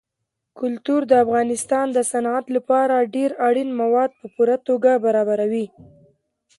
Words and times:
کلتور 0.59 1.01
د 1.07 1.13
افغانستان 1.25 1.85
د 1.93 1.99
صنعت 2.11 2.45
لپاره 2.55 3.09
ډېر 3.15 3.31
اړین 3.47 3.69
مواد 3.81 4.11
په 4.19 4.25
پوره 4.35 4.57
توګه 4.67 4.91
برابروي. 5.05 5.65